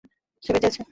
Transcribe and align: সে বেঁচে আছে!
সে 0.43 0.49
বেঁচে 0.53 0.67
আছে! 0.67 0.81